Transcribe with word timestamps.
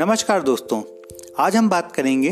नमस्कार 0.00 0.42
दोस्तों, 0.42 0.82
आज 1.38 1.56
हम 1.56 1.68
बात 1.68 1.92
करेंगे 1.92 2.30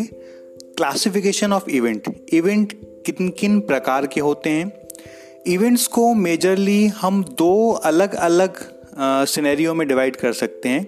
क्लासिफिकेशन 0.76 1.52
ऑफ़ 1.52 1.70
इवेंट 1.70 2.08
इवेंट 2.32 2.72
किन 3.06 3.28
किन 3.28 3.60
प्रकार 3.60 4.06
के 4.06 4.20
होते 4.20 4.50
हैं? 4.50 4.72
इवेंट्स 5.46 5.86
को 5.86 6.14
मेजरली 6.14 6.86
हम 6.86 7.24
दो 7.24 7.70
अलग 7.70 8.14
अलग 8.14 8.50
सिनेरियो 9.26 9.74
में 9.74 9.88
डिवाइड 9.88 10.16
कर 10.16 10.32
सकते 10.32 10.68
हैं। 10.68 10.86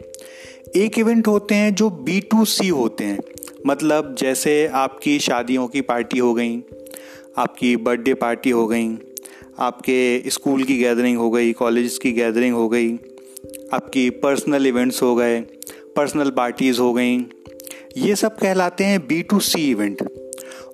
एक 0.76 0.98
इवेंट 0.98 1.26
होते 1.26 1.54
हैं 1.54 1.74
जो 1.74 1.90
बी 1.90 2.20
टू 2.20 2.44
सी 2.44 2.68
होते 2.68 3.04
हैं। 3.04 3.18
मतलब 3.66 4.16
जैसे 4.18 4.66
आपकी 4.66 5.18
शादियों 5.18 5.68
की 5.68 5.80
पार्टी 5.80 6.18
हो 6.18 6.34
गई, 6.34 6.62
आपकी 7.38 7.76
बर्थडे 7.76 8.14
पार्टी 8.14 8.50
हो 8.50 8.66
गई 8.66 8.98
आपके 9.60 10.30
स्कूल 10.30 10.62
की 10.64 10.76
गैदरिंग 10.76 11.16
हो 11.18 11.30
गई 11.30 11.52
कॉलेज 11.52 11.98
की 11.98 12.12
गैदरिंग 12.12 12.54
हो 12.54 12.68
गई, 12.68 12.92
आपकी 13.72 14.08
पर्सनल 14.10 14.66
इवेंट्स 14.66 15.02
हो 15.02 15.14
गए 15.16 15.40
पर्सनल 15.96 16.30
पार्टीज़ 16.30 16.80
हो 16.80 16.92
गई। 16.92 17.18
ये 17.96 18.14
सब 18.16 18.36
कहलाते 18.38 18.84
हैं 18.84 19.00
बी 19.06 19.22
टू 19.22 19.40
सी 19.40 19.70
इवेंट 19.70 20.02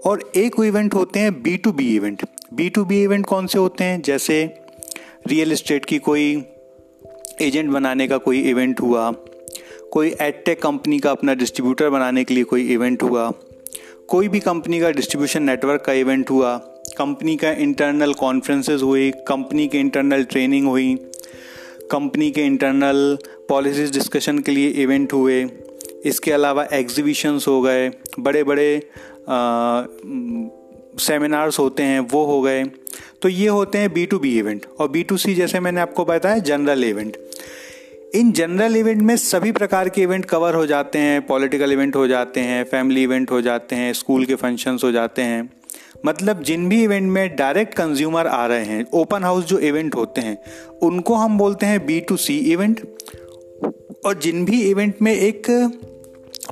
और 0.05 0.31
एक 0.37 0.61
इवेंट 0.65 0.95
होते 0.95 1.21
हैं 1.21 1.33
B 1.43 1.57
two 1.57 1.73
B 1.73 1.95
event 1.97 2.23
B 2.55 2.69
two 2.71 2.85
B 2.85 3.03
event 3.03 3.27
कौन 3.27 3.47
से 3.47 3.59
होते 3.59 3.85
हैं? 3.85 4.01
जैसे 4.03 4.43
रियल 5.27 5.53
इस्टेट 5.53 5.85
की 5.85 5.99
कोई 5.99 6.31
एजेंट 7.41 7.71
बनाने 7.71 8.09
का 8.09 8.17
कोई 8.19 8.41
इवेंट 8.41 8.81
हुआ, 8.81 9.11
कोई 9.93 10.15
एडटेक 10.21 10.63
कंपनी 10.63 10.99
का 10.99 11.11
अपना 11.11 11.35
डिस्ट्रीब्यूटर 11.35 11.91
बनाने 11.91 12.25
के 12.25 12.35
लिए 12.35 12.45
कोई 12.45 12.69
इवेंट 12.69 13.03
हुआ, 13.03 13.31
कोई 14.09 14.29
भी 14.29 14.41
कंपनी 14.41 14.81
का 14.81 14.91
डिस्ट्रीब्यूशन 14.91 15.43
नेटवर्क 15.43 15.83
का 15.83 15.93
इवेंट 15.93 16.31
हुआ 16.31 16.57
कंपनी 16.99 17.37
का 17.37 17.51
इंटरनल 17.53 18.13
कॉन्फ्रेंसेस 18.15 18.83
हुई, 18.83 19.11
कंपनी 19.29 19.67
के 19.69 19.79
इंटरनल 19.79 20.25
ट्रेनिंग 20.25 20.67
हुई, 20.69 20.95
कंपनी 21.91 22.31
के 22.31 22.43
इंटरनल 22.43 23.19
पॉलिसीज़ 23.49 23.93
डिस्कशन 23.93 24.39
के 24.39 24.53
लिए 24.53 24.69
इवेंट 24.83 25.13
हुए, 25.13 25.45
इसके 26.05 26.33
अलावा 26.33 26.67
एग्जीबिशंस 26.73 27.47
हो 27.49 27.61
गए 27.63 27.89
बड़े 28.19 28.43
बड़े 28.45 28.71
सेमिनार्स 31.01 31.59
होते 31.59 31.83
हैं, 31.83 32.01
वो 32.01 32.25
हो 32.25 32.41
गए। 32.43 32.65
तो 33.23 33.29
ये 33.29 33.49
होते 33.49 33.79
हैं 33.79 33.93
बी 33.93 34.05
टू 34.07 34.19
बी 34.19 34.39
इवेंट 34.39 34.67
और 34.81 34.89
बी 34.89 35.03
टू 35.03 35.17
सी 35.17 35.35
जैसे 35.35 35.61
मैंने 35.61 35.81
आपको 35.81 36.05
बताया 36.05 36.39
जनरल 36.41 36.85
इवेंट 36.85 37.17
इन 38.15 38.31
जनरल 38.33 38.77
इवेंट 38.77 39.03
में 39.03 39.17
सभी 39.17 39.53
प्रकार 39.53 39.89
के 39.89 40.03
इवेंट 40.03 40.25
कवर 40.25 40.55
हो 40.55 40.67
जाते 40.67 40.99
हैं 40.99 41.21
पॉलिटिकल 41.27 41.73
इवेंट 41.73 41.97
हो 41.97 42.07
जाते 42.07 42.41
हैं 42.41 42.63
फैमिली 42.65 43.03
इवेंट 43.03 43.31
हो 43.31 43.41
जाते 43.41 43.77
हैं 43.77 43.93
स्कूल 43.93 44.25
के 44.25 44.35
फ़ंक्शंस 44.35 44.85
हो 44.85 44.93
जाते 44.93 45.23
हैं। 45.23 45.49
मतलब 46.05 46.43
जिन 46.43 46.69
भी 46.69 46.83
इवेंट 46.83 47.11
में 47.11 47.37
डायरेक्ट 47.37 47.75
कंज्यूमर 47.75 48.27
आ 48.27 48.47
रहे 48.47 48.65
हैं 48.65 48.87
ओपन 48.93 49.25
हाउस 49.25 49.45
जो 49.45 49.59
इवेंट 49.59 49.95
होते 49.95 50.21
हैं, 50.21 50.39
उनको 50.83 51.15
हम 51.15 51.39
बोलते 51.39 51.67
हैं 51.67 51.87
बी 51.87 52.01
टू 52.01 52.17
सी 52.17 52.39
इवेंट 52.39 52.81
और 54.07 54.19
जिन 54.19 54.45
भी 54.45 54.63
इवेंट 54.71 54.95
में 55.03 55.15
एक 55.15 55.47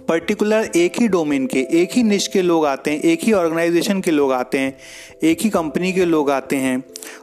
पर्टिकुलर 0.08 0.70
एक 0.76 1.00
ही 1.00 1.08
डोमेन 1.08 1.46
के, 1.46 1.66
एक 1.72 1.92
ही 1.92 2.02
निश 2.02 2.26
के 2.28 2.42
लोग 2.42 2.66
आते 2.66 2.90
हैं, 2.90 3.00
एक 3.00 3.24
ही 3.24 3.32
ऑर्गेनाइजेशन 3.32 4.00
के 4.00 4.10
लोग 4.10 4.32
आते 4.32 4.58
हैं, 4.58 4.76
एक 5.22 5.42
ही 5.42 5.50
कंपनी 5.50 5.92
के 5.92 6.04
लोग 6.04 6.30
आते 6.30 6.56
हैं, 6.56 6.82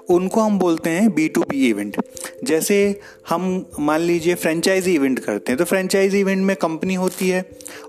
उनको 0.10 0.42
हम 0.42 0.58
बोलते 0.60 0.90
हैं 0.90 1.14
बी 1.16 1.28
टू 1.28 1.42
बी 1.42 1.68
इवेंट 1.70 1.98
जैसे 2.44 3.00
हम 3.30 3.44
मान 3.80 4.02
लीजिए 4.02 4.36
फ्रेंचाइजी 4.36 4.94
इवेंट 4.94 5.20
करते 5.20 5.52
हैं 5.52 5.58
तो 5.58 5.66
फ्रेंचाइजी 5.66 6.20
इवेंट 6.20 6.44
में 6.46 6.56
कंपनी 6.56 6.94
होती 6.94 7.30
है 7.30 7.46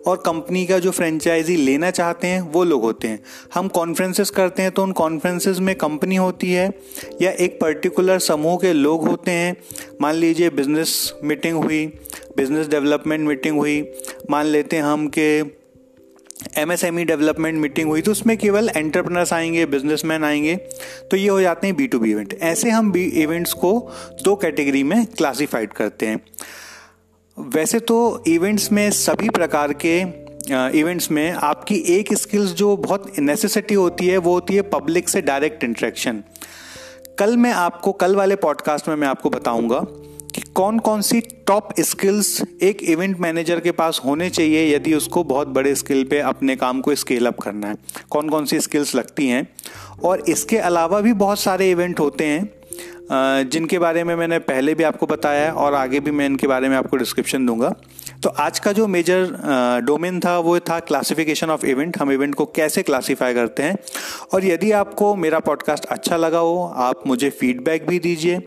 और 0.07 0.17
कंपनी 0.27 0.65
का 0.67 0.79
जो 0.79 0.91
फ्रेंचाइजी 0.91 1.57
लेना 1.57 1.91
चाहते 1.91 2.27
हैं, 2.27 2.41
वो 2.43 2.65
लोग 2.65 2.83
होते 2.83 3.09
हैं. 3.09 3.23
हम 3.55 3.69
कॉन्फ्रेंसेस 3.69 4.31
करते 4.31 4.63
हैं 4.63 4.71
तो 4.71 4.83
उन 4.83 4.93
कॉन्फ्रेंसेस 4.93 5.59
में 5.59 5.75
कंपनी 5.77 6.17
होती 6.17 6.53
है 6.53 6.69
या 7.23 7.31
एक 7.31 7.59
पर्टिकुलर 7.61 8.19
समूह 8.19 8.57
के 8.57 8.73
लोग 8.73 9.09
होते 9.09 9.31
हैं. 9.31 9.57
मान 10.01 10.15
लीजिए 10.15 10.51
बिज़नेस 10.51 11.13
मीटिंग 11.25 11.57
हुई 11.57 11.85
बिज़नेस 12.37 12.69
डेवलपमेंट 12.69 13.29
मीटिंग 13.29 13.57
हुई। 13.57 13.93
मान 14.31 14.47
लेते 14.47 14.77
हैं 14.77 14.83
हम 14.83 15.09
कि 15.19 15.59
ई 16.59 17.05
डेवलपमेंट 17.05 17.59
मीटिंग 17.61 17.89
हुई 17.89 18.03
तो 18.03 18.11
उसमें 18.11 18.37
केवल 18.39 18.71
एंटरप्रेनर्स 18.77 19.33
आएँगे 19.33 19.67
बिजनेसमैन 19.67 20.25
आएँगे 20.25 20.55
तो 21.11 21.17
ये 21.17 21.29
हो 21.29 21.41
जाते 21.41 21.67
हैं 21.67 21.77
बी 21.77 21.87
टू 21.87 21.99
बी 21.99 22.11
इवेंट 22.11 22.39
ऐसे 22.43 22.71
हम 22.71 22.93
बी 22.93 23.05
इवेंट्स 23.05 23.53
को 23.53 23.91
दो 24.25 24.37
कैटेगरी 24.37 24.83
में 24.83 25.07
क्लासिफाइड 25.07 25.73
करते 25.73 26.07
हैं। 26.07 26.21
वैसे 27.39 27.81
तो 27.81 28.25
इवेंट्स 28.27 28.73
में 28.73 28.91
सभी 28.91 29.29
प्रकार 29.29 29.73
के 29.73 30.23
इवेंट्स 30.79 31.11
में 31.11 31.31
आपकी 31.31 31.77
एक 31.89 32.15
स्किल्स 32.15 32.51
जो 32.51 32.77
बहुत 32.77 33.19
नेसेसिटी 33.19 33.75
होती 33.75 34.07
है, 34.07 34.17
वो 34.17 34.33
होती 34.33 34.55
है 34.55 34.63
पब्लिक 34.63 35.09
से 35.09 35.21
डायरेक्ट 35.23 35.65
इंट्रैक्शन 35.65 36.23
कल 37.19 37.37
मैं 37.37 37.53
आपको, 37.53 37.93
कल 37.93 38.17
वाले 38.17 38.37
पॉडकास्ट 38.37 38.89
में 38.89 38.97
मैं 38.97 39.09
आपको 39.09 39.31
बताऊँगा 39.31 39.87
कौन 40.55 40.79
कौन 40.79 41.01
सी 41.01 41.21
टॉप 41.47 41.69
स्किल्स 41.81 42.43
एक 42.63 42.83
इवेंट 42.83 43.21
मैनेजर 43.21 43.61
के 43.61 43.71
पास 43.73 44.01
होने 44.05 44.29
चाहिए 44.31 44.75
यदि 44.75 44.95
उसको 44.95 45.23
बहुत 45.25 45.49
बड़े 45.49 45.75
स्किल 45.75 46.05
पे 46.05 46.19
अपने 46.21 46.57
काम 46.57 46.81
को 46.81 46.95
स्केल 46.95 47.27
अप 47.27 47.39
करना 47.41 47.67
है? 47.67 47.77
कौन 48.11 48.29
कौन 48.29 48.45
सी 48.45 48.61
स्किल्स 48.61 48.95
लगती 48.95 49.29
हैं? 49.29 49.47
और 50.05 50.23
इसके 50.29 50.59
अलावा 50.59 51.01
भी 51.01 51.13
बहुत 51.13 51.39
सारे 51.39 51.71
इवेंट 51.71 52.01
होते 52.01 52.25
हैं 52.25 52.51
जिनके 53.49 53.79
बारे 53.79 54.05
में 54.05 54.15
मैंने 54.17 54.39
पहले 54.39 54.75
भी 54.75 54.83
आपको 54.83 55.07
बताया 55.07 55.45
है 55.45 55.53
और 55.53 55.75
आगे 55.75 56.01
भी 56.01 56.11
मैं 56.11 56.27
इनके 56.27 56.47
बारे 56.47 56.69
में 56.69 56.77
आपको 56.77 56.97
डिस्क्रिप्शन 56.97 57.47
दूँगा। 57.47 57.75
तो 58.23 58.29
आज 58.29 58.59
का 58.59 58.73
जो 58.73 58.87
मेजर 58.87 59.83
डोमेन 59.85 60.21
था, 60.21 60.39
वो 60.39 60.59
था 60.61 60.79
क्लासिफिकेशन 60.81 61.51
ऑफ़ 61.51 61.67
इवेंट 61.67 61.99
हम 61.99 62.13
इवेंट 62.13 62.35
को 62.35 62.45
कैसे 62.47 62.83
क्लासीफाई 62.83 63.35
करते 63.35 63.63
हैं? 63.63 63.77
और 64.35 64.45
यदि 64.45 64.73
आपको 64.73 65.15
मेरा 65.17 65.39
पॉडकास्ट 65.39 65.85
अच्छा 65.85 66.17
लगा 66.17 66.39
हो, 66.39 66.73
आप 66.77 67.07
मुझे 67.07 67.31
फीडबैक 67.31 67.87
भी 67.87 67.99
दीजिए। 67.99 68.41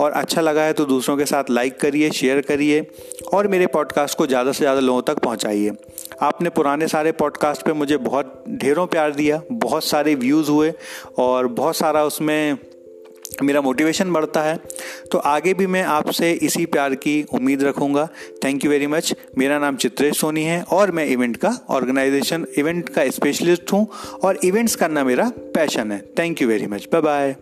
और 0.00 0.12
अच्छा 0.12 0.40
लगा 0.40 0.62
है 0.62 0.72
तो 0.72 0.84
दूसरों 0.84 1.16
के 1.16 1.26
साथ 1.26 1.50
लाइक 1.50 1.80
करिए 1.80 2.10
शेयर 2.12 2.40
करिए 2.42 2.86
और 3.32 3.48
मेरे 3.48 3.66
पॉडकास्ट 3.68 4.18
को 4.18 4.26
ज़्यादा 4.26 4.52
से 4.52 4.58
ज़्यादा 4.58 4.80
लोगों 4.80 5.02
तक 5.04 5.18
पहुँचाइए। 5.18 5.72
आपने 6.22 6.50
पुराने 6.50 6.88
सारे 6.88 7.12
पॉडकास्ट 7.14 7.62
पे 7.62 7.72
मुझे 7.72 7.96
बहुत 7.98 8.44
ढेरों 8.50 8.86
प्यार 8.86 9.10
दिया, 9.12 9.40
बहुत 9.52 9.84
सारे 9.84 10.14
व्यूज़ 10.16 10.50
हुए 10.50 10.72
और 11.18 11.46
बहुत 11.48 11.76
सारा 11.76 12.04
उसमें 12.04 12.58
मेरा 13.42 13.60
मोटिवेशन 13.60 14.12
बढ़ता 14.12 14.42
है। 14.42 14.56
तो 15.12 15.18
आगे 15.18 15.54
भी 15.54 15.66
मैं 15.66 15.82
आपसे 15.84 16.30
इसी 16.32 16.64
प्यार 16.66 16.94
की 16.96 17.22
उम्मीद 17.34 17.62
रखूँगा। 17.62 18.08
थैंक 18.44 18.64
यू 18.64 18.70
वेरी 18.70 18.86
मच 18.86 19.14
मेरा 19.38 19.58
नाम 19.58 19.76
चित्रेश 19.76 20.18
सोनी 20.18 20.44
है 20.44 20.62
और 20.72 20.90
मैं 20.90 21.06
इवेंट 21.06 21.36
का 21.36 21.56
ऑर्गेनाइजेशन 21.70 22.46
इवेंट 22.58 22.88
का 22.88 23.08
स्पेशलिस्ट 23.10 23.72
हूँ 23.72 23.86
और 24.22 24.38
इवेंट्स 24.44 24.76
करना 24.76 25.04
मेरा 25.04 25.30
पैशन 25.54 25.92
है। 25.92 26.00
Thank 26.18 26.42
you 26.42 26.48
very 26.48 26.66
much 26.66 26.88
bye 26.92 27.02
bye 27.02 27.36